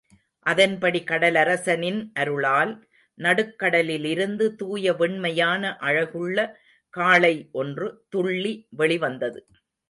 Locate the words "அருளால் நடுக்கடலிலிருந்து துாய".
2.13-4.95